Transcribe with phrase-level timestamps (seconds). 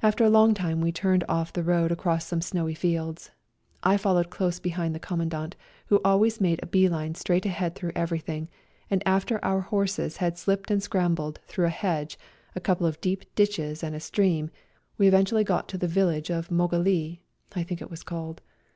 [0.00, 3.32] After a long time we turned oft the road across some snowy fields.
[3.82, 7.74] I fol lowed close behind the Commandant, who always made a bee line straight ahead
[7.74, 8.48] through everything;
[8.92, 12.16] and after our horses had slipped and scrambled through a hedge,
[12.54, 14.50] a couple of deep ditches and a 76 A RIDE TO KALABAC stream
[14.98, 17.18] we eventually got to the village of Mogilee,
[17.56, 18.42] I think it was called.